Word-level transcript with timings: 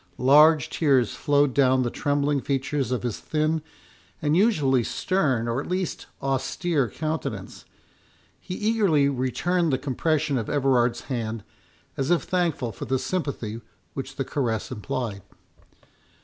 Large 0.17 0.71
tears 0.71 1.13
flowed 1.13 1.53
down 1.53 1.83
the 1.83 1.91
trembling 1.91 2.41
features 2.41 2.91
of 2.91 3.03
his 3.03 3.19
thin, 3.19 3.61
and 4.19 4.35
usually 4.35 4.83
stern, 4.83 5.47
or 5.47 5.61
at 5.61 5.67
least 5.69 6.07
austere 6.23 6.89
countenance; 6.89 7.65
he 8.39 8.55
eagerly 8.55 9.07
returned 9.09 9.71
the 9.71 9.77
compression 9.77 10.39
of 10.39 10.49
Everard's 10.49 11.01
hand, 11.01 11.43
as 11.97 12.09
if 12.09 12.23
thankful 12.23 12.71
for 12.71 12.85
the 12.85 12.97
sympathy 12.97 13.61
which 13.93 14.15
the 14.15 14.25
caress 14.25 14.71
implied. 14.71 15.21